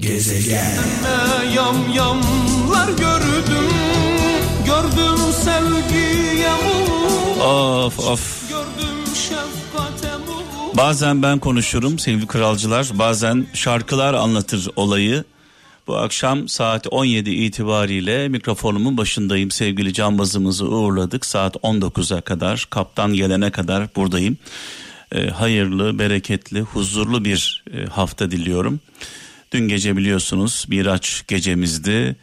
Gezegen 0.00 0.78
Yam 1.54 1.76
yamlar 1.94 2.88
gördüm 2.88 3.70
Gördüm 4.66 5.18
sevgiye 5.44 6.52
Of 7.44 7.98
of 7.98 8.50
Bazen 10.74 11.22
ben 11.22 11.38
konuşurum 11.38 11.98
sevgili 11.98 12.26
kralcılar 12.26 12.90
bazen 12.94 13.46
şarkılar 13.54 14.14
anlatır 14.14 14.68
olayı 14.76 15.24
bu 15.86 15.96
akşam 15.96 16.48
saat 16.48 16.86
17 16.90 17.30
itibariyle 17.30 18.28
mikrofonumun 18.28 18.96
başındayım. 18.96 19.50
Sevgili 19.50 19.92
cambazımızı 19.92 20.68
uğurladık. 20.68 21.26
Saat 21.26 21.56
19'a 21.56 22.20
kadar, 22.20 22.66
kaptan 22.70 23.12
gelene 23.12 23.50
kadar 23.50 23.88
buradayım. 23.96 24.36
E, 25.12 25.26
hayırlı, 25.26 25.98
bereketli, 25.98 26.60
huzurlu 26.60 27.24
bir 27.24 27.64
e, 27.74 27.86
hafta 27.86 28.30
diliyorum. 28.30 28.80
Dün 29.52 29.68
gece 29.68 29.96
biliyorsunuz 29.96 30.66
Miraç 30.68 31.24
gecemizdi. 31.28 32.16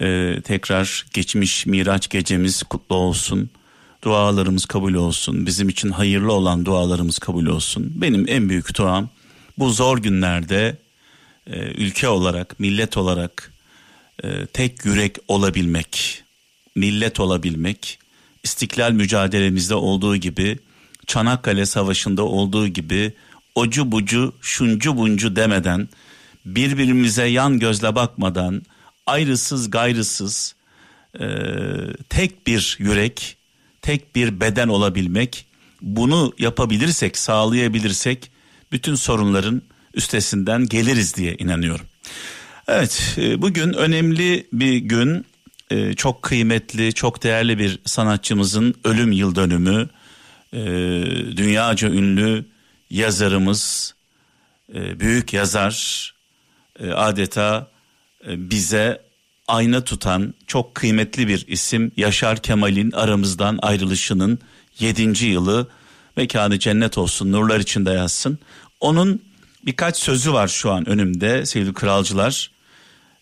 E, 0.00 0.36
tekrar 0.44 1.06
geçmiş 1.12 1.66
Miraç 1.66 2.08
gecemiz 2.08 2.62
kutlu 2.62 2.96
olsun. 2.96 3.50
Dualarımız 4.02 4.66
kabul 4.66 4.94
olsun. 4.94 5.46
Bizim 5.46 5.68
için 5.68 5.90
hayırlı 5.90 6.32
olan 6.32 6.64
dualarımız 6.64 7.18
kabul 7.18 7.46
olsun. 7.46 7.92
Benim 7.94 8.24
en 8.28 8.48
büyük 8.48 8.78
duam 8.78 9.08
bu 9.58 9.70
zor 9.70 9.98
günlerde 9.98 10.76
e, 11.46 11.58
ülke 11.58 12.08
olarak, 12.08 12.60
millet 12.60 12.96
olarak 12.96 13.52
e, 14.24 14.46
tek 14.46 14.84
yürek 14.84 15.16
olabilmek, 15.28 16.22
millet 16.74 17.20
olabilmek, 17.20 17.98
istiklal 18.44 18.90
mücadelemizde 18.90 19.74
olduğu 19.74 20.16
gibi, 20.16 20.58
Çanakkale 21.06 21.66
Savaşı'nda 21.66 22.22
olduğu 22.24 22.68
gibi 22.68 23.12
ocu 23.54 23.92
bucu, 23.92 24.32
şuncu 24.40 24.96
buncu 24.96 25.36
demeden, 25.36 25.88
birbirimize 26.44 27.24
yan 27.24 27.58
gözle 27.58 27.94
bakmadan, 27.94 28.62
ayrısız 29.06 29.70
gayrısız, 29.70 30.54
e, 31.20 31.26
tek 32.08 32.46
bir 32.46 32.76
yürek, 32.78 33.36
tek 33.82 34.14
bir 34.16 34.40
beden 34.40 34.68
olabilmek, 34.68 35.46
bunu 35.82 36.32
yapabilirsek, 36.38 37.16
sağlayabilirsek, 37.16 38.30
bütün 38.72 38.94
sorunların 38.94 39.62
üstesinden 39.94 40.66
geliriz 40.66 41.16
diye 41.16 41.34
inanıyorum. 41.34 41.86
Evet 42.68 43.14
e, 43.18 43.42
bugün 43.42 43.72
önemli 43.72 44.46
bir 44.52 44.76
gün 44.76 45.26
e, 45.70 45.94
çok 45.94 46.22
kıymetli 46.22 46.92
çok 46.92 47.22
değerli 47.22 47.58
bir 47.58 47.80
sanatçımızın 47.84 48.74
ölüm 48.84 49.12
yıl 49.12 49.34
dönümü 49.34 49.88
e, 50.52 50.60
dünyaca 51.36 51.88
ünlü 51.88 52.44
yazarımız 52.90 53.94
büyük 54.74 55.32
yazar 55.32 56.13
adeta 56.94 57.70
bize 58.26 59.02
ayna 59.48 59.84
tutan 59.84 60.34
çok 60.46 60.74
kıymetli 60.74 61.28
bir 61.28 61.44
isim 61.48 61.92
Yaşar 61.96 62.42
Kemal'in 62.42 62.92
aramızdan 62.92 63.58
ayrılışının 63.62 64.38
7. 64.78 65.24
yılı 65.26 65.68
mekanı 66.16 66.58
cennet 66.58 66.98
olsun 66.98 67.32
nurlar 67.32 67.60
içinde 67.60 67.90
yazsın. 67.90 68.38
Onun 68.80 69.22
birkaç 69.66 69.96
sözü 69.96 70.32
var 70.32 70.48
şu 70.48 70.72
an 70.72 70.88
önümde 70.88 71.46
sevgili 71.46 71.74
kralcılar. 71.74 72.50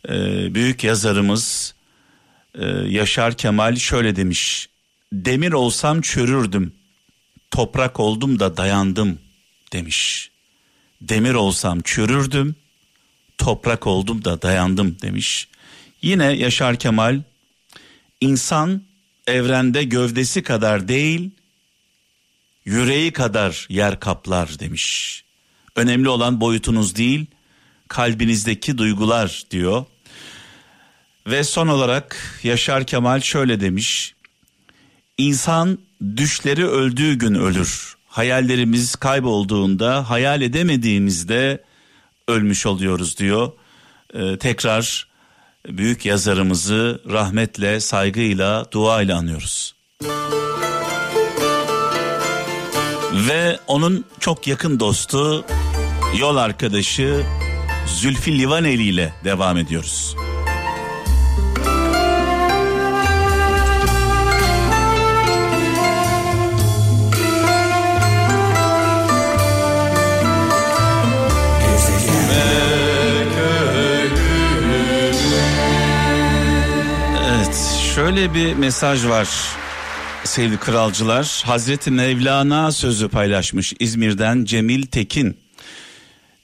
Ee, 0.09 0.55
büyük 0.55 0.84
yazarımız 0.84 1.75
e, 2.55 2.66
Yaşar 2.66 3.34
Kemal 3.34 3.77
şöyle 3.77 4.16
demiş. 4.16 4.69
Demir 5.12 5.53
olsam 5.53 6.00
çürürdüm, 6.00 6.72
toprak 7.50 8.00
oldum 8.00 8.41
da 8.41 8.56
dayandım 8.56 9.19
demiş. 9.72 10.31
Demir 11.00 11.34
olsam 11.34 11.81
çürürdüm, 11.81 12.56
toprak 13.42 13.86
oldum 13.86 14.24
da 14.24 14.42
dayandım 14.42 14.96
demiş. 15.02 15.48
Yine 16.02 16.24
Yaşar 16.24 16.76
Kemal 16.76 17.22
insan 18.20 18.82
evrende 19.26 19.84
gövdesi 19.84 20.42
kadar 20.42 20.88
değil 20.88 21.30
yüreği 22.64 23.12
kadar 23.12 23.66
yer 23.69 24.00
kaplar 24.00 24.58
demiş. 24.58 25.25
Önemli 25.76 26.08
olan 26.08 26.41
boyutunuz 26.41 26.97
değil, 26.97 27.26
kalbinizdeki 27.88 28.78
duygular 28.78 29.42
diyor. 29.50 29.84
Ve 31.26 31.44
son 31.44 31.69
olarak 31.69 32.41
Yaşar 32.42 32.84
Kemal 32.84 33.20
şöyle 33.20 33.60
demiş. 33.60 34.14
İnsan 35.19 35.78
düşleri 36.16 36.66
öldüğü 36.66 37.14
gün 37.14 37.34
ölür. 37.34 37.97
Hayallerimiz 38.06 38.97
kaybolduğunda, 38.97 40.10
hayal 40.10 40.42
edemediğimizde 40.42 41.62
ölmüş 42.28 42.66
oluyoruz 42.66 43.19
diyor. 43.19 43.53
Ee, 44.15 44.38
tekrar 44.38 45.09
büyük 45.69 46.06
yazarımızı 46.06 47.03
rahmetle, 47.10 47.81
saygıyla, 47.81 48.72
duayla 48.72 49.19
anıyoruz. 49.19 49.75
Ve 53.12 53.59
onun 53.66 54.05
çok 54.21 54.47
yakın 54.47 54.81
dostu, 54.81 55.44
yol 56.19 56.37
arkadaşı 56.37 57.22
Zülfü 57.87 58.38
Livaneli 58.38 58.82
ile 58.82 59.12
devam 59.25 59.56
ediyoruz. 59.56 60.16
Şöyle 78.12 78.34
bir 78.34 78.55
mesaj 78.55 79.06
var 79.06 79.28
sevgili 80.25 80.56
kralcılar. 80.59 81.43
Hazreti 81.47 81.91
Mevlana 81.91 82.73
sözü 82.73 83.09
paylaşmış 83.09 83.73
İzmir'den 83.81 84.45
Cemil 84.45 84.87
Tekin. 84.87 85.37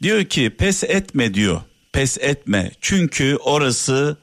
Diyor 0.02 0.24
ki 0.24 0.50
pes 0.58 0.84
etme 0.84 1.34
diyor. 1.34 1.60
Pes 1.92 2.18
etme. 2.18 2.70
Çünkü 2.80 3.36
orası 3.36 4.16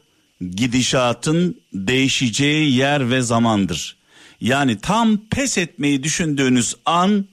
gidişatın 0.52 1.62
değişeceği 1.74 2.76
yer 2.76 3.10
ve 3.10 3.22
zamandır. 3.22 3.98
Yani 4.42 4.80
tam 4.80 5.18
pes 5.18 5.58
etmeyi 5.58 6.04
düşündüğünüz 6.04 6.76
an 6.86 7.26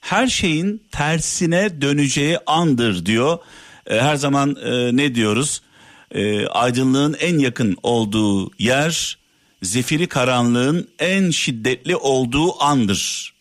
her 0.00 0.26
şeyin 0.26 0.82
tersine 0.92 1.80
döneceği 1.80 2.38
andır 2.46 3.06
diyor. 3.06 3.38
E, 3.86 4.00
her 4.00 4.16
zaman 4.16 4.56
e, 4.64 4.96
ne 4.96 5.14
diyoruz? 5.14 5.62
E, 6.10 6.46
aydınlığın 6.46 7.16
en 7.20 7.38
yakın 7.38 7.76
olduğu 7.82 8.50
yer 8.58 9.23
zifiri 9.64 10.06
karanlığın 10.06 10.88
en 10.98 11.30
şiddetli 11.30 11.96
olduğu 11.96 12.62
andır. 12.62 13.34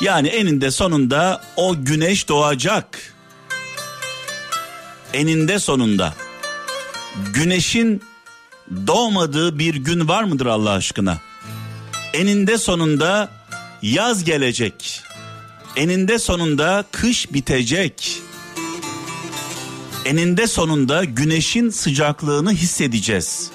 Yani 0.00 0.28
eninde 0.28 0.70
sonunda 0.70 1.40
o 1.56 1.84
güneş 1.84 2.28
doğacak. 2.28 3.14
Eninde 5.12 5.58
sonunda 5.58 6.14
güneşin 7.34 8.02
doğmadığı 8.86 9.58
bir 9.58 9.74
gün 9.74 10.08
var 10.08 10.24
mıdır 10.24 10.46
Allah 10.46 10.70
aşkına? 10.70 11.18
Eninde 12.14 12.58
sonunda 12.58 13.30
yaz 13.82 14.24
gelecek. 14.24 15.02
Eninde 15.76 16.18
sonunda 16.18 16.84
kış 16.90 17.32
bitecek. 17.32 18.22
Eninde 20.04 20.46
sonunda 20.46 21.04
güneşin 21.04 21.70
sıcaklığını 21.70 22.52
hissedeceğiz. 22.52 23.50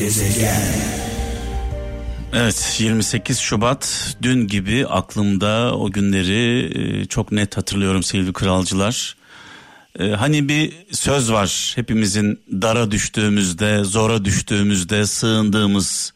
Gezegen. 0.00 0.62
Evet 2.32 2.76
28 2.78 3.38
Şubat 3.38 4.16
dün 4.22 4.46
gibi 4.46 4.86
aklımda 4.86 5.74
o 5.76 5.90
günleri 5.90 6.70
e, 6.74 7.04
çok 7.04 7.32
net 7.32 7.56
hatırlıyorum 7.56 8.02
sevgili 8.02 8.32
kralcılar. 8.32 9.16
E, 9.98 10.08
hani 10.08 10.48
bir 10.48 10.72
söz 10.92 11.32
var 11.32 11.72
hepimizin 11.76 12.40
dara 12.52 12.90
düştüğümüzde 12.90 13.84
zora 13.84 14.24
düştüğümüzde 14.24 15.06
sığındığımız 15.06 16.12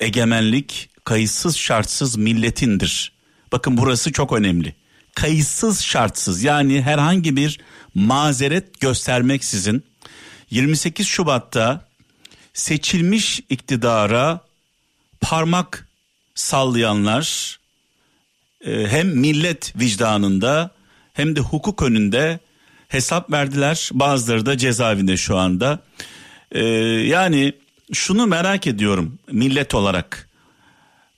egemenlik 0.00 0.90
kayıtsız 1.04 1.56
şartsız 1.56 2.16
milletindir. 2.16 3.12
Bakın 3.52 3.76
burası 3.76 4.12
çok 4.12 4.32
önemli. 4.32 4.74
Kayıtsız 5.14 5.80
şartsız 5.80 6.42
yani 6.42 6.82
herhangi 6.82 7.36
bir 7.36 7.60
mazeret 7.94 8.80
göstermeksizin 8.80 9.84
28 10.50 11.06
Şubat'ta 11.06 11.85
seçilmiş 12.56 13.40
iktidara 13.48 14.40
parmak 15.20 15.88
sallayanlar 16.34 17.58
e, 18.66 18.86
hem 18.86 19.08
millet 19.08 19.76
vicdanında 19.76 20.70
hem 21.12 21.36
de 21.36 21.40
hukuk 21.40 21.82
önünde 21.82 22.38
hesap 22.88 23.32
verdiler. 23.32 23.90
Bazıları 23.92 24.46
da 24.46 24.58
cezaevinde 24.58 25.16
şu 25.16 25.36
anda. 25.36 25.82
E, 26.52 26.64
yani 27.06 27.52
şunu 27.92 28.26
merak 28.26 28.66
ediyorum 28.66 29.18
millet 29.32 29.74
olarak. 29.74 30.28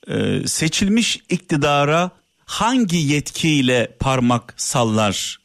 Ee, 0.07 0.47
seçilmiş 0.47 1.19
iktidara 1.29 2.11
hangi 2.45 2.97
yetkiyle 2.97 3.95
parmak 3.99 4.53
sallar 4.57 5.39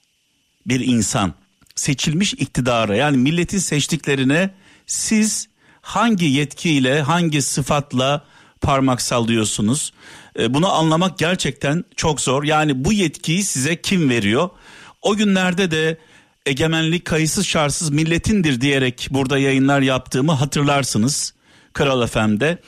bir 0.66 0.80
insan? 0.80 1.34
Seçilmiş 1.74 2.34
iktidara 2.34 2.96
yani 2.96 3.16
milletin 3.16 3.58
seçtiklerine 3.58 4.50
siz 4.86 5.48
hangi 5.84 6.24
yetkiyle, 6.24 7.02
hangi 7.02 7.42
sıfatla 7.42 8.24
parmak 8.60 9.02
sallıyorsunuz? 9.02 9.92
Ee, 10.38 10.54
bunu 10.54 10.72
anlamak 10.72 11.18
gerçekten 11.18 11.84
çok 11.96 12.20
zor. 12.20 12.44
Yani 12.44 12.84
bu 12.84 12.92
yetkiyi 12.92 13.44
size 13.44 13.82
kim 13.82 14.10
veriyor? 14.10 14.50
O 15.02 15.16
günlerde 15.16 15.70
de 15.70 15.98
egemenlik 16.46 17.04
kayıtsız 17.04 17.46
şartsız 17.46 17.90
milletindir 17.90 18.60
diyerek 18.60 19.08
burada 19.10 19.38
yayınlar 19.38 19.80
yaptığımı 19.80 20.32
hatırlarsınız 20.32 21.34
Kral 21.72 22.06
FM'de. 22.06 22.58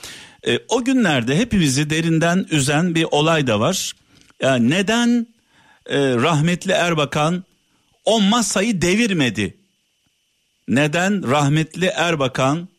E, 0.47 0.59
o 0.69 0.83
günlerde 0.83 1.37
hepimizi 1.37 1.89
derinden 1.89 2.45
üzen 2.51 2.95
bir 2.95 3.07
olay 3.11 3.47
da 3.47 3.59
var. 3.59 3.93
Yani 4.41 4.69
neden 4.69 5.27
e, 5.85 5.97
rahmetli 5.99 6.71
Erbakan 6.71 7.43
o 8.05 8.21
masayı 8.21 8.81
devirmedi? 8.81 9.57
Neden 10.67 11.29
rahmetli 11.31 11.85
Erbakan 11.85 12.69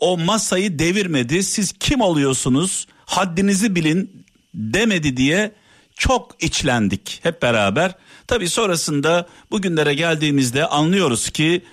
o 0.00 0.18
masayı 0.18 0.78
devirmedi? 0.78 1.42
Siz 1.42 1.72
kim 1.80 2.00
oluyorsunuz? 2.00 2.86
Haddinizi 3.06 3.74
bilin 3.74 4.26
demedi 4.54 5.16
diye 5.16 5.52
çok 5.96 6.42
içlendik 6.44 7.20
hep 7.22 7.42
beraber. 7.42 7.94
Tabii 8.26 8.48
sonrasında 8.48 9.26
bugünlere 9.50 9.94
geldiğimizde 9.94 10.66
anlıyoruz 10.66 11.30
ki 11.30 11.64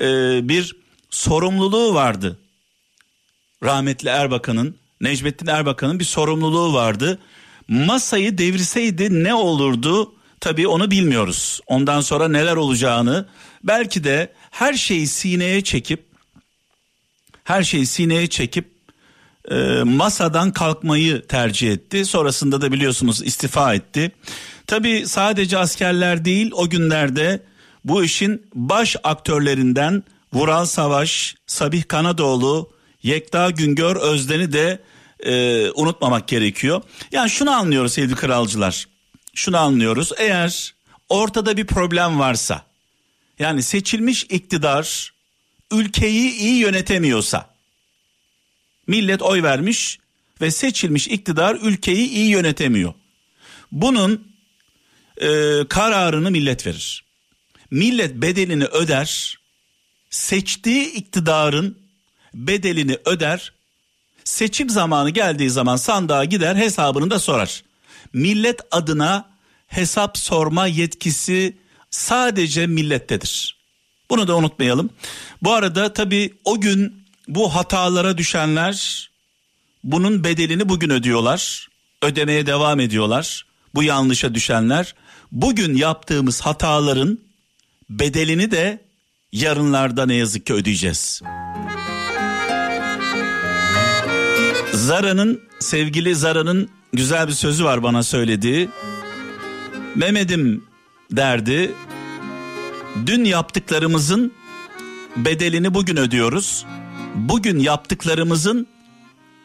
e, 0.00 0.04
bir 0.48 0.76
sorumluluğu 1.10 1.94
vardı. 1.94 2.38
Rahmetli 3.62 4.08
Erbakan'ın, 4.08 4.76
Necmettin 5.00 5.46
Erbakan'ın 5.46 5.98
bir 5.98 6.04
sorumluluğu 6.04 6.74
vardı. 6.74 7.18
Masayı 7.68 8.38
devirseydi 8.38 9.24
ne 9.24 9.34
olurdu? 9.34 10.14
Tabii 10.40 10.68
onu 10.68 10.90
bilmiyoruz. 10.90 11.60
Ondan 11.66 12.00
sonra 12.00 12.28
neler 12.28 12.56
olacağını 12.56 13.26
belki 13.64 14.04
de 14.04 14.32
her 14.50 14.74
şeyi 14.74 15.06
sineye 15.06 15.64
çekip 15.64 16.09
her 17.44 17.62
şeyi 17.62 17.86
sineye 17.86 18.26
çekip 18.26 18.70
e, 19.50 19.82
masadan 19.84 20.52
kalkmayı 20.52 21.26
tercih 21.26 21.72
etti. 21.72 22.04
Sonrasında 22.04 22.60
da 22.60 22.72
biliyorsunuz 22.72 23.22
istifa 23.22 23.74
etti. 23.74 24.12
Tabi 24.66 25.06
sadece 25.06 25.58
askerler 25.58 26.24
değil 26.24 26.50
o 26.54 26.68
günlerde 26.68 27.42
bu 27.84 28.04
işin 28.04 28.46
baş 28.54 28.96
aktörlerinden 29.02 30.02
Vural 30.32 30.64
Savaş, 30.64 31.34
Sabih 31.46 31.82
Kanadoğlu, 31.88 32.70
Yekta 33.02 33.50
Güngör 33.50 33.96
Özden'i 33.96 34.52
de 34.52 34.80
e, 35.20 35.70
unutmamak 35.70 36.28
gerekiyor. 36.28 36.82
Yani 37.12 37.30
şunu 37.30 37.50
anlıyoruz 37.50 37.92
sevgili 37.92 38.14
kralcılar. 38.14 38.88
Şunu 39.34 39.58
anlıyoruz. 39.58 40.12
Eğer 40.18 40.74
ortada 41.08 41.56
bir 41.56 41.66
problem 41.66 42.18
varsa 42.18 42.62
yani 43.38 43.62
seçilmiş 43.62 44.24
iktidar 44.24 45.12
ülkeyi 45.70 46.32
iyi 46.32 46.56
yönetemiyorsa 46.56 47.50
millet 48.86 49.22
oy 49.22 49.42
vermiş 49.42 49.98
ve 50.40 50.50
seçilmiş 50.50 51.08
iktidar 51.08 51.58
ülkeyi 51.62 52.08
iyi 52.08 52.30
yönetemiyor. 52.30 52.94
Bunun 53.72 54.34
e, 55.16 55.28
kararını 55.68 56.30
millet 56.30 56.66
verir. 56.66 57.04
Millet 57.70 58.14
bedelini 58.14 58.64
öder. 58.64 59.38
Seçtiği 60.10 60.92
iktidarın 60.92 61.78
bedelini 62.34 62.98
öder. 63.04 63.52
Seçim 64.24 64.70
zamanı 64.70 65.10
geldiği 65.10 65.50
zaman 65.50 65.76
sandığa 65.76 66.24
gider 66.24 66.56
hesabını 66.56 67.10
da 67.10 67.18
sorar. 67.18 67.62
Millet 68.12 68.60
adına 68.70 69.30
hesap 69.66 70.18
sorma 70.18 70.66
yetkisi 70.66 71.58
sadece 71.90 72.66
millettedir. 72.66 73.59
Bunu 74.10 74.28
da 74.28 74.36
unutmayalım. 74.36 74.90
Bu 75.42 75.52
arada 75.52 75.92
tabii 75.92 76.34
o 76.44 76.60
gün 76.60 77.06
bu 77.28 77.54
hatalara 77.54 78.18
düşenler 78.18 79.10
bunun 79.84 80.24
bedelini 80.24 80.68
bugün 80.68 80.90
ödüyorlar. 80.90 81.68
Ödemeye 82.02 82.46
devam 82.46 82.80
ediyorlar. 82.80 83.46
Bu 83.74 83.82
yanlışa 83.82 84.34
düşenler 84.34 84.94
bugün 85.32 85.74
yaptığımız 85.74 86.40
hataların 86.40 87.18
bedelini 87.90 88.50
de 88.50 88.84
yarınlarda 89.32 90.06
ne 90.06 90.14
yazık 90.14 90.46
ki 90.46 90.52
ödeyeceğiz. 90.52 91.22
Zara'nın 94.72 95.40
sevgili 95.58 96.14
Zara'nın 96.14 96.70
güzel 96.92 97.28
bir 97.28 97.32
sözü 97.32 97.64
var 97.64 97.82
bana 97.82 98.02
söylediği. 98.02 98.68
Mehmet'im 99.94 100.64
derdi. 101.10 101.74
Dün 103.06 103.24
yaptıklarımızın 103.24 104.32
bedelini 105.16 105.74
bugün 105.74 105.96
ödüyoruz. 105.96 106.66
Bugün 107.14 107.58
yaptıklarımızın 107.58 108.66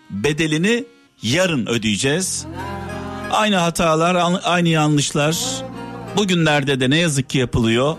bedelini 0.09 0.83
yarın 1.21 1.65
ödeyeceğiz. 1.65 2.45
Aynı 3.31 3.55
hatalar, 3.55 4.39
aynı 4.43 4.69
yanlışlar 4.69 5.63
bugünlerde 6.17 6.79
de 6.79 6.89
ne 6.89 6.97
yazık 6.97 7.29
ki 7.29 7.37
yapılıyor. 7.37 7.97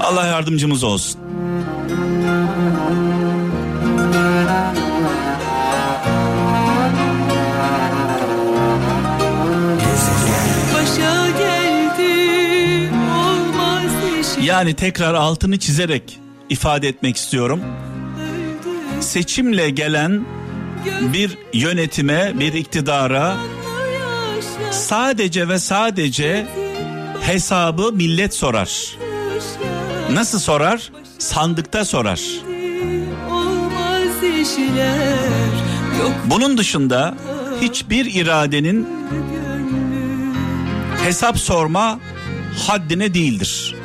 Allah 0.00 0.26
yardımcımız 0.26 0.84
olsun. 0.84 1.25
Yani 14.56 14.74
tekrar 14.74 15.14
altını 15.14 15.58
çizerek 15.58 16.20
ifade 16.50 16.88
etmek 16.88 17.16
istiyorum. 17.16 17.60
Seçimle 19.00 19.70
gelen 19.70 20.26
bir 21.12 21.38
yönetime, 21.52 22.32
bir 22.40 22.52
iktidara 22.52 23.36
sadece 24.70 25.48
ve 25.48 25.58
sadece 25.58 26.46
hesabı 27.20 27.92
millet 27.92 28.34
sorar. 28.34 28.96
Nasıl 30.12 30.38
sorar? 30.38 30.92
Sandıkta 31.18 31.84
sorar. 31.84 32.20
Bunun 36.24 36.58
dışında 36.58 37.14
hiçbir 37.60 38.14
iradenin 38.14 38.88
hesap 41.04 41.38
sorma 41.38 42.00
haddine 42.66 43.14
değildir. 43.14 43.75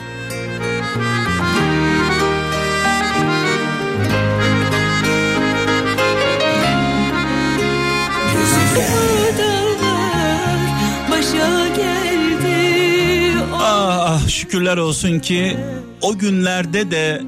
Ah 13.64 14.30
şükürler 14.30 14.78
olsun 14.78 15.20
ki 15.20 15.58
o 16.02 16.18
günlerde 16.18 16.92
de 16.92 17.22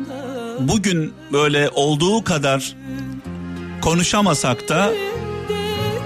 bugün 0.60 1.13
böyle 1.32 1.70
olduğu 1.70 2.24
kadar 2.24 2.75
konuşamasak 3.82 4.70
da 4.70 4.93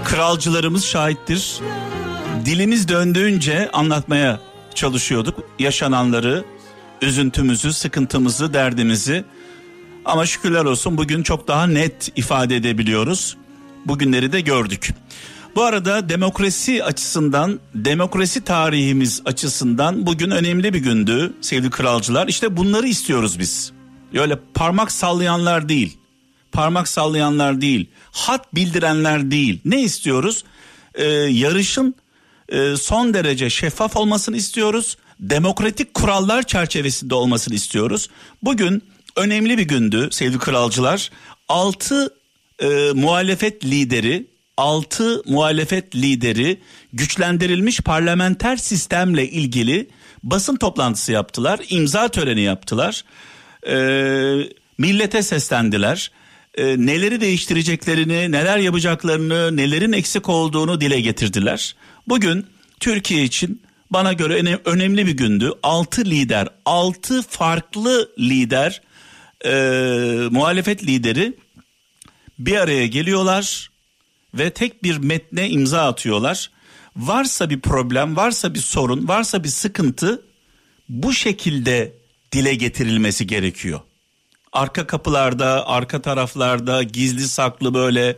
kralcılarımız 0.04 0.84
şahittir. 0.84 1.60
Dilimiz 2.44 2.88
döndüğünce 2.88 3.70
anlatmaya 3.72 4.40
çalışıyorduk 4.74 5.38
yaşananları, 5.58 6.44
üzüntümüzü, 7.02 7.72
sıkıntımızı, 7.72 8.54
derdimizi. 8.54 9.24
Ama 10.04 10.26
şükürler 10.26 10.64
olsun 10.64 10.98
bugün 10.98 11.22
çok 11.22 11.48
daha 11.48 11.66
net 11.66 12.12
ifade 12.16 12.56
edebiliyoruz. 12.56 13.36
Bugünleri 13.86 14.32
de 14.32 14.40
gördük. 14.40 14.94
Bu 15.56 15.62
arada 15.62 16.08
demokrasi 16.08 16.84
açısından, 16.84 17.60
demokrasi 17.74 18.44
tarihimiz 18.44 19.22
açısından 19.24 20.06
bugün 20.06 20.30
önemli 20.30 20.74
bir 20.74 20.78
gündü 20.78 21.32
sevgili 21.40 21.70
kralcılar. 21.70 22.28
İşte 22.28 22.56
bunları 22.56 22.88
istiyoruz 22.88 23.38
biz. 23.38 23.72
Öyle 24.14 24.38
parmak 24.54 24.92
sallayanlar 24.92 25.68
değil. 25.68 25.98
Parmak 26.52 26.88
sallayanlar 26.88 27.60
değil. 27.60 27.90
Hat 28.10 28.54
bildirenler 28.54 29.30
değil. 29.30 29.60
Ne 29.64 29.82
istiyoruz? 29.82 30.44
Ee, 30.94 31.04
yarışın 31.14 31.94
e, 32.48 32.76
son 32.76 33.14
derece 33.14 33.50
şeffaf 33.50 33.96
olmasını 33.96 34.36
istiyoruz. 34.36 34.96
Demokratik 35.20 35.94
kurallar 35.94 36.42
çerçevesinde 36.42 37.14
olmasını 37.14 37.54
istiyoruz. 37.54 38.08
Bugün 38.42 38.82
önemli 39.16 39.58
bir 39.58 39.62
gündü 39.62 40.08
sevgili 40.10 40.38
kralcılar. 40.38 41.10
Altı 41.48 42.14
e, 42.58 42.66
muhalefet 42.94 43.64
lideri 43.64 44.26
6 44.58 45.22
muhalefet 45.26 45.96
lideri 45.96 46.60
güçlendirilmiş 46.92 47.80
parlamenter 47.80 48.56
sistemle 48.56 49.28
ilgili 49.28 49.88
basın 50.22 50.56
toplantısı 50.56 51.12
yaptılar, 51.12 51.60
imza 51.68 52.08
töreni 52.08 52.40
yaptılar. 52.40 53.04
Ee, 53.68 54.48
millete 54.78 55.22
seslendiler. 55.22 56.10
E, 56.54 56.64
neleri 56.64 57.20
değiştireceklerini, 57.20 58.32
neler 58.32 58.58
yapacaklarını, 58.58 59.56
nelerin 59.56 59.92
eksik 59.92 60.28
olduğunu 60.28 60.80
dile 60.80 61.00
getirdiler. 61.00 61.76
Bugün 62.08 62.46
Türkiye 62.80 63.24
için 63.24 63.62
bana 63.90 64.12
göre 64.12 64.60
önemli 64.64 65.06
bir 65.06 65.16
gündü. 65.16 65.52
Altı 65.62 66.04
lider, 66.04 66.48
altı 66.64 67.22
farklı 67.22 68.10
lider, 68.18 68.82
e, 69.44 69.50
muhalefet 70.30 70.84
lideri 70.84 71.34
bir 72.38 72.56
araya 72.56 72.86
geliyorlar 72.86 73.70
ve 74.34 74.50
tek 74.50 74.82
bir 74.82 74.96
metne 74.96 75.48
imza 75.48 75.88
atıyorlar. 75.88 76.50
Varsa 76.96 77.50
bir 77.50 77.60
problem, 77.60 78.16
varsa 78.16 78.54
bir 78.54 78.60
sorun, 78.60 79.08
varsa 79.08 79.44
bir 79.44 79.48
sıkıntı 79.48 80.22
bu 80.88 81.12
şekilde 81.12 81.92
dile 82.32 82.54
getirilmesi 82.54 83.26
gerekiyor. 83.26 83.80
Arka 84.52 84.86
kapılarda, 84.86 85.68
arka 85.68 86.02
taraflarda 86.02 86.82
gizli 86.82 87.28
saklı 87.28 87.74
böyle 87.74 88.16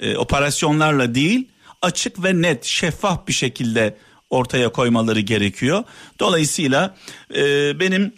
e, 0.00 0.16
operasyonlarla 0.16 1.14
değil, 1.14 1.48
açık 1.82 2.24
ve 2.24 2.42
net, 2.42 2.64
şeffaf 2.64 3.28
bir 3.28 3.32
şekilde 3.32 3.96
ortaya 4.32 4.72
koymaları 4.72 5.20
gerekiyor. 5.20 5.84
Dolayısıyla 6.20 6.96
e, 7.34 7.42
benim 7.80 8.14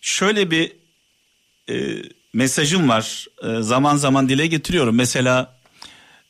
şöyle 0.00 0.50
bir 0.50 0.72
e, 1.70 2.02
mesajım 2.32 2.88
var. 2.88 3.26
E, 3.42 3.62
zaman 3.62 3.96
zaman 3.96 4.28
dile 4.28 4.46
getiriyorum. 4.46 4.96
Mesela 4.96 5.56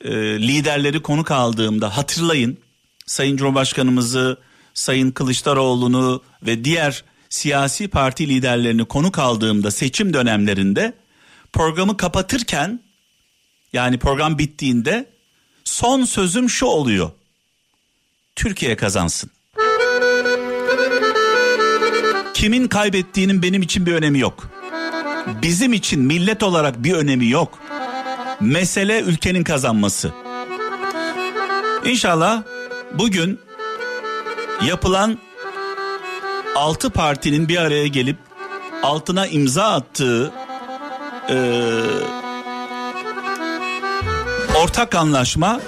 e, 0.04 0.10
liderleri 0.18 1.02
konuk 1.02 1.30
aldığımda 1.30 1.96
hatırlayın 1.96 2.58
Sayın 3.06 3.36
Cumhurbaşkanımızı, 3.36 4.38
Sayın 4.74 5.10
Kılıçdaroğlu'nu 5.10 6.22
ve 6.42 6.64
diğer 6.64 7.04
siyasi 7.28 7.88
parti 7.88 8.28
liderlerini 8.28 8.84
konuk 8.84 9.18
aldığımda 9.18 9.70
seçim 9.70 10.14
dönemlerinde 10.14 10.92
programı 11.52 11.96
kapatırken 11.96 12.80
yani 13.72 13.98
program 13.98 14.38
bittiğinde 14.38 15.10
son 15.64 16.04
sözüm 16.04 16.50
şu 16.50 16.66
oluyor. 16.66 17.10
Türkiye 18.36 18.76
kazansın. 18.76 19.30
Kimin 22.34 22.68
kaybettiğinin 22.68 23.42
benim 23.42 23.62
için 23.62 23.86
bir 23.86 23.92
önemi 23.92 24.18
yok. 24.18 24.48
Bizim 25.42 25.72
için 25.72 26.02
millet 26.02 26.42
olarak 26.42 26.84
bir 26.84 26.92
önemi 26.92 27.28
yok. 27.28 27.58
Mesele 28.40 29.00
ülkenin 29.00 29.44
kazanması. 29.44 30.10
İnşallah 31.84 32.42
bugün 32.94 33.40
yapılan 34.66 35.18
altı 36.56 36.90
partinin 36.90 37.48
bir 37.48 37.56
araya 37.56 37.86
gelip 37.86 38.16
altına 38.82 39.26
imza 39.26 39.64
attığı 39.64 40.32
e, 41.30 41.36
ortak 44.62 44.94
anlaşma 44.94 45.60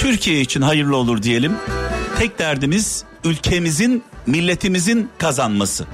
Türkiye 0.00 0.40
için 0.40 0.60
hayırlı 0.60 0.96
olur 0.96 1.22
diyelim. 1.22 1.52
Tek 2.18 2.38
derdimiz 2.38 3.04
ülkemizin, 3.24 4.02
milletimizin 4.26 5.08
kazanması. 5.18 5.86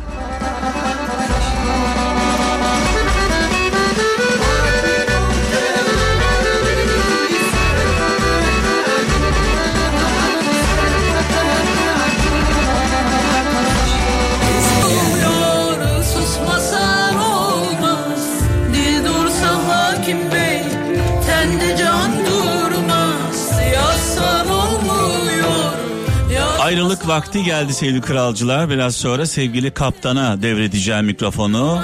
Ayrılık 26.66 27.08
vakti 27.08 27.44
geldi 27.44 27.74
sevgili 27.74 28.00
kralcılar. 28.00 28.70
Biraz 28.70 28.96
sonra 28.96 29.26
sevgili 29.26 29.70
kaptana 29.70 30.42
devredeceğim 30.42 31.06
mikrofonu. 31.06 31.82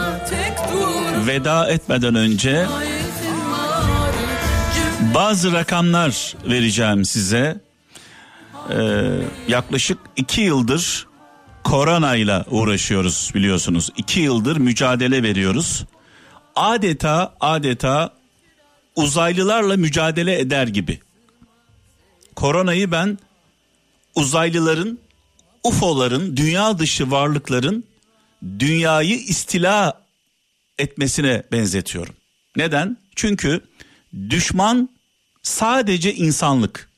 Veda 1.27 1.69
etmeden 1.71 2.15
önce 2.15 2.67
bazı 5.15 5.53
rakamlar 5.53 6.35
vereceğim 6.47 7.05
size. 7.05 7.61
Ee, 8.71 8.77
yaklaşık 9.49 9.99
iki 10.17 10.41
yıldır 10.41 11.07
koronayla 11.65 12.45
uğraşıyoruz 12.51 13.31
biliyorsunuz. 13.35 13.91
İki 13.97 14.21
yıldır 14.21 14.57
mücadele 14.57 15.23
veriyoruz. 15.23 15.85
Adeta 16.57 17.35
adeta 17.41 18.11
uzaylılarla 18.97 19.77
mücadele 19.77 20.39
eder 20.39 20.67
gibi. 20.67 21.01
Koronayı 22.37 22.93
ben 22.93 23.19
uzaylıların, 24.14 24.99
UFO'ların, 25.64 26.37
dünya 26.37 26.78
dışı 26.78 27.11
varlıkların 27.11 27.85
dünyayı 28.59 29.16
istila 29.19 30.02
etmesine 30.78 31.42
benzetiyorum. 31.52 32.14
Neden? 32.57 32.97
Çünkü 33.16 33.61
düşman 34.31 34.88
sadece 35.42 36.14
insanlık. 36.14 36.88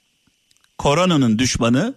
Koronanın 0.78 1.38
düşmanı 1.38 1.94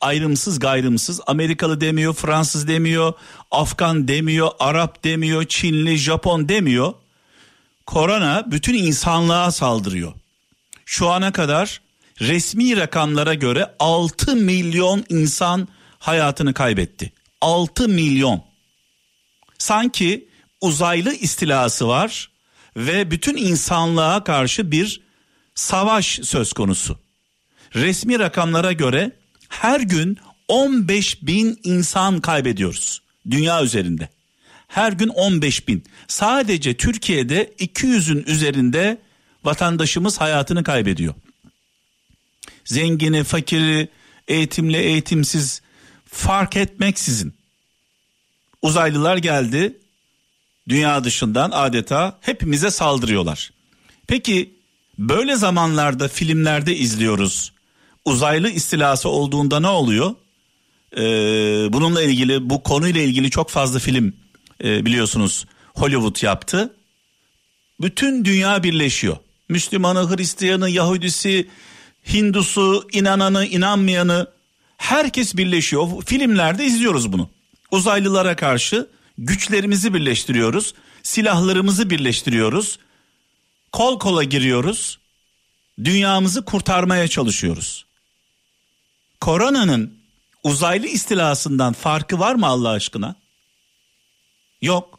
ayrımsız 0.00 0.58
gayrımsız 0.58 1.20
Amerikalı 1.26 1.80
demiyor, 1.80 2.14
Fransız 2.14 2.68
demiyor, 2.68 3.12
Afgan 3.50 4.08
demiyor, 4.08 4.50
Arap 4.58 5.04
demiyor, 5.04 5.44
Çinli, 5.44 5.96
Japon 5.96 6.48
demiyor. 6.48 6.94
Korona 7.86 8.44
bütün 8.50 8.74
insanlığa 8.74 9.50
saldırıyor. 9.50 10.12
Şu 10.86 11.08
ana 11.08 11.32
kadar 11.32 11.80
resmi 12.20 12.76
rakamlara 12.76 13.34
göre 13.34 13.74
6 13.78 14.36
milyon 14.36 15.04
insan 15.08 15.68
hayatını 15.98 16.54
kaybetti. 16.54 17.12
6 17.40 17.88
milyon. 17.88 18.44
Sanki 19.58 20.28
uzaylı 20.60 21.14
istilası 21.14 21.88
var 21.88 22.30
ve 22.76 23.10
bütün 23.10 23.36
insanlığa 23.36 24.24
karşı 24.24 24.72
bir 24.72 25.00
savaş 25.54 26.20
söz 26.22 26.52
konusu. 26.52 26.98
Resmi 27.74 28.18
rakamlara 28.18 28.72
göre 28.72 29.12
her 29.48 29.80
gün 29.80 30.18
15 30.48 31.22
bin 31.22 31.60
insan 31.64 32.20
kaybediyoruz 32.20 33.02
dünya 33.30 33.62
üzerinde. 33.62 34.08
Her 34.68 34.92
gün 34.92 35.08
15 35.08 35.68
bin. 35.68 35.84
Sadece 36.08 36.76
Türkiye'de 36.76 37.54
200'ün 37.58 38.24
üzerinde 38.26 38.98
vatandaşımız 39.44 40.20
hayatını 40.20 40.64
kaybediyor 40.64 41.14
zengini, 42.64 43.24
fakiri, 43.24 43.88
eğitimli, 44.28 44.76
eğitimsiz 44.76 45.62
fark 46.06 46.56
etmeksizin. 46.56 47.34
Uzaylılar 48.62 49.16
geldi 49.16 49.78
dünya 50.68 51.04
dışından 51.04 51.50
adeta 51.50 52.18
hepimize 52.20 52.70
saldırıyorlar. 52.70 53.50
Peki 54.06 54.54
böyle 54.98 55.36
zamanlarda 55.36 56.08
filmlerde 56.08 56.76
izliyoruz. 56.76 57.52
Uzaylı 58.04 58.50
istilası 58.50 59.08
olduğunda 59.08 59.60
ne 59.60 59.68
oluyor? 59.68 60.14
Ee, 60.96 61.02
bununla 61.72 62.02
ilgili 62.02 62.50
bu 62.50 62.62
konuyla 62.62 63.00
ilgili 63.00 63.30
çok 63.30 63.50
fazla 63.50 63.78
film 63.78 64.14
e, 64.64 64.84
biliyorsunuz 64.84 65.46
Hollywood 65.74 66.22
yaptı. 66.22 66.74
Bütün 67.80 68.24
dünya 68.24 68.62
birleşiyor. 68.62 69.16
Müslümanı, 69.48 70.16
Hristiyanı, 70.16 70.70
Yahudisi, 70.70 71.48
Hindusu, 72.12 72.88
inananı, 72.92 73.46
inanmayanı 73.46 74.26
herkes 74.76 75.36
birleşiyor. 75.36 76.02
Filmlerde 76.06 76.64
izliyoruz 76.64 77.12
bunu. 77.12 77.30
Uzaylılara 77.70 78.36
karşı 78.36 78.88
güçlerimizi 79.18 79.94
birleştiriyoruz. 79.94 80.74
Silahlarımızı 81.02 81.90
birleştiriyoruz. 81.90 82.78
Kol 83.72 83.98
kola 83.98 84.24
giriyoruz. 84.24 84.98
Dünyamızı 85.84 86.44
kurtarmaya 86.44 87.08
çalışıyoruz. 87.08 87.86
Koronanın 89.20 89.94
uzaylı 90.44 90.86
istilasından 90.86 91.72
farkı 91.72 92.18
var 92.18 92.34
mı 92.34 92.46
Allah 92.46 92.70
aşkına? 92.70 93.14
Yok. 94.62 94.98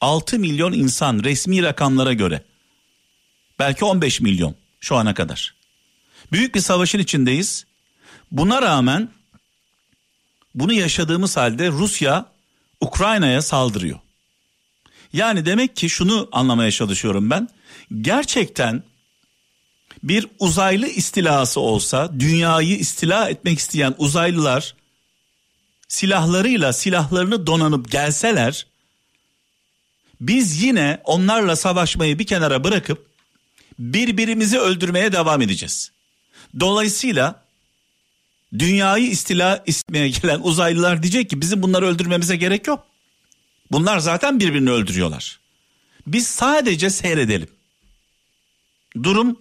6 0.00 0.38
milyon 0.38 0.72
insan 0.72 1.22
resmi 1.22 1.62
rakamlara 1.62 2.12
göre. 2.12 2.44
Belki 3.58 3.84
15 3.84 4.20
milyon 4.20 4.54
şu 4.80 4.96
ana 4.96 5.14
kadar. 5.14 5.54
Büyük 6.32 6.54
bir 6.54 6.60
savaşın 6.60 6.98
içindeyiz. 6.98 7.66
Buna 8.30 8.62
rağmen 8.62 9.08
bunu 10.54 10.72
yaşadığımız 10.72 11.36
halde 11.36 11.68
Rusya 11.68 12.26
Ukrayna'ya 12.80 13.42
saldırıyor. 13.42 13.98
Yani 15.12 15.46
demek 15.46 15.76
ki 15.76 15.90
şunu 15.90 16.28
anlamaya 16.32 16.70
çalışıyorum 16.70 17.30
ben. 17.30 17.48
Gerçekten 18.00 18.82
bir 20.02 20.26
uzaylı 20.38 20.86
istilası 20.86 21.60
olsa 21.60 22.20
dünyayı 22.20 22.76
istila 22.76 23.28
etmek 23.28 23.58
isteyen 23.58 23.94
uzaylılar 23.98 24.74
silahlarıyla 25.88 26.72
silahlarını 26.72 27.46
donanıp 27.46 27.90
gelseler 27.90 28.66
Biz 30.20 30.62
yine 30.62 31.00
onlarla 31.04 31.56
savaşmayı 31.56 32.18
bir 32.18 32.26
kenara 32.26 32.64
bırakıp 32.64 33.07
birbirimizi 33.78 34.58
öldürmeye 34.58 35.12
devam 35.12 35.42
edeceğiz. 35.42 35.90
Dolayısıyla 36.60 37.44
dünyayı 38.58 39.10
istila 39.10 39.64
etmeye 39.66 40.08
gelen 40.08 40.40
uzaylılar 40.40 41.02
diyecek 41.02 41.30
ki 41.30 41.40
bizim 41.40 41.62
bunları 41.62 41.86
öldürmemize 41.86 42.36
gerek 42.36 42.66
yok. 42.66 42.86
Bunlar 43.72 43.98
zaten 43.98 44.40
birbirini 44.40 44.70
öldürüyorlar. 44.70 45.40
Biz 46.06 46.26
sadece 46.26 46.90
seyredelim. 46.90 47.48
Durum 49.02 49.36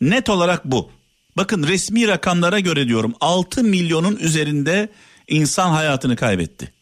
net 0.00 0.28
olarak 0.28 0.64
bu. 0.64 0.90
Bakın 1.36 1.66
resmi 1.66 2.08
rakamlara 2.08 2.60
göre 2.60 2.88
diyorum 2.88 3.14
6 3.20 3.64
milyonun 3.64 4.16
üzerinde 4.16 4.88
insan 5.28 5.70
hayatını 5.70 6.16
kaybetti. 6.16 6.72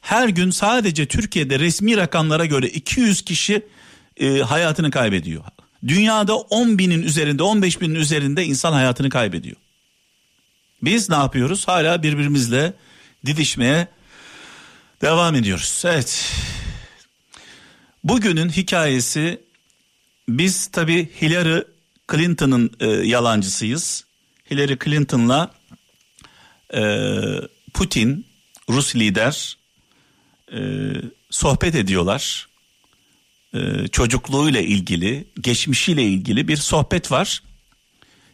Her 0.00 0.28
gün 0.28 0.50
sadece 0.50 1.06
Türkiye'de 1.06 1.58
resmi 1.58 1.96
rakamlara 1.96 2.46
göre 2.46 2.68
200 2.68 3.22
kişi 3.22 3.66
e, 4.16 4.38
hayatını 4.38 4.90
kaybediyor. 4.90 5.44
Dünyada 5.86 6.36
10 6.36 6.78
binin 6.78 7.02
üzerinde 7.02 7.42
15 7.42 7.80
binin 7.80 7.94
üzerinde 7.94 8.44
insan 8.44 8.72
hayatını 8.72 9.08
kaybediyor. 9.10 9.56
Biz 10.82 11.10
ne 11.10 11.16
yapıyoruz? 11.16 11.68
Hala 11.68 12.02
birbirimizle 12.02 12.72
didişmeye 13.26 13.88
devam 15.02 15.34
ediyoruz. 15.34 15.82
Evet. 15.86 16.32
Bugünün 18.04 18.48
hikayesi 18.48 19.40
biz 20.28 20.66
tabi 20.66 21.10
Hillary 21.22 21.60
Clinton'ın 22.12 22.70
e, 22.80 22.86
yalancısıyız. 22.86 24.04
Hillary 24.50 24.76
Clinton'la 24.84 25.50
e, 26.74 26.82
Putin, 27.74 28.26
Rus 28.70 28.96
lider 28.96 29.56
e, 30.52 30.58
sohbet 31.30 31.74
ediyorlar. 31.74 32.48
E, 33.56 33.88
çocukluğuyla 33.88 34.60
ilgili, 34.60 35.24
geçmişiyle 35.40 36.02
ilgili 36.02 36.48
bir 36.48 36.56
sohbet 36.56 37.12
var. 37.12 37.42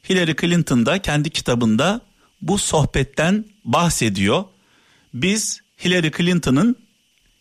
Hillary 0.08 0.34
Clinton 0.40 0.86
da 0.86 1.02
kendi 1.02 1.30
kitabında 1.30 2.00
bu 2.42 2.58
sohbetten 2.58 3.44
bahsediyor. 3.64 4.44
Biz 5.14 5.60
Hillary 5.84 6.10
Clinton'ın 6.10 6.76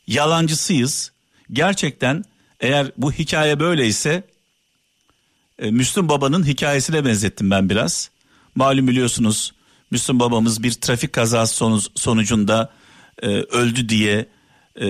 yalancısıyız. 0.07 1.11
Gerçekten 1.51 2.23
eğer 2.59 2.91
bu 2.97 3.11
hikaye 3.11 3.59
böyleyse 3.59 4.23
e, 5.59 5.71
Müslüm 5.71 6.09
Baba'nın 6.09 6.45
hikayesine 6.45 7.05
benzettim 7.05 7.51
ben 7.51 7.69
biraz. 7.69 8.09
Malum 8.55 8.87
biliyorsunuz 8.87 9.53
Müslüm 9.91 10.19
Babamız 10.19 10.63
bir 10.63 10.71
trafik 10.71 11.13
kazası 11.13 11.79
sonucunda 11.95 12.73
e, 13.21 13.27
öldü 13.27 13.89
diye 13.89 14.25
e, 14.81 14.87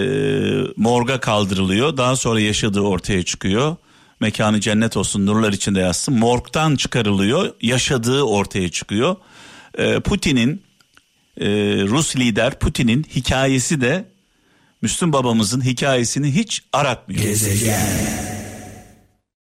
morga 0.78 1.20
kaldırılıyor. 1.20 1.98
Daha 1.98 2.16
sonra 2.16 2.40
yaşadığı 2.40 2.82
ortaya 2.82 3.24
çıkıyor. 3.24 3.76
Mekanı 4.20 4.60
cennet 4.60 4.98
olsun 4.98 5.26
nurlar 5.26 5.54
içinde 5.54 5.80
yazsın. 5.80 6.20
Morgdan 6.20 6.76
çıkarılıyor. 6.76 7.54
Yaşadığı 7.62 8.24
ortaya 8.24 8.70
çıkıyor. 8.70 9.16
E, 9.78 10.00
Putin'in 10.00 10.62
e, 11.38 11.48
Rus 11.88 12.16
lider 12.16 12.60
Putin'in 12.60 13.04
hikayesi 13.04 13.82
de 13.82 14.06
Müslüm 14.82 15.14
babamızın 15.14 15.62
hikayesini 15.62 16.36
hiç 16.36 16.64
aratmıyor. 16.74 17.24
Gezegen. 17.24 18.31